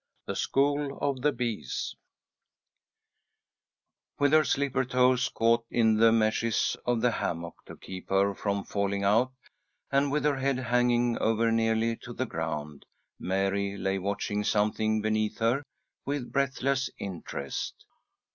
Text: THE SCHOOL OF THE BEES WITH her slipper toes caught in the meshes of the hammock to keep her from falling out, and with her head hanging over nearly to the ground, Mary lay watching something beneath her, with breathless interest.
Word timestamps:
THE 0.25 0.35
SCHOOL 0.35 0.97
OF 0.97 1.21
THE 1.21 1.31
BEES 1.31 1.95
WITH 4.17 4.31
her 4.31 4.43
slipper 4.43 4.83
toes 4.83 5.29
caught 5.29 5.63
in 5.69 5.93
the 5.97 6.11
meshes 6.11 6.75
of 6.87 7.01
the 7.01 7.11
hammock 7.11 7.53
to 7.67 7.77
keep 7.77 8.09
her 8.09 8.33
from 8.33 8.63
falling 8.63 9.03
out, 9.03 9.31
and 9.91 10.11
with 10.11 10.23
her 10.25 10.37
head 10.37 10.57
hanging 10.57 11.19
over 11.19 11.51
nearly 11.51 11.97
to 11.97 12.13
the 12.13 12.25
ground, 12.25 12.83
Mary 13.19 13.77
lay 13.77 13.99
watching 13.99 14.43
something 14.43 15.03
beneath 15.03 15.37
her, 15.37 15.61
with 16.03 16.31
breathless 16.31 16.89
interest. 16.97 17.85